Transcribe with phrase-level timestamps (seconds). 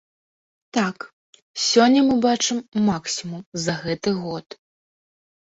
[0.77, 0.97] Так,
[1.65, 4.47] сёння мы бачым максімум за гэты год.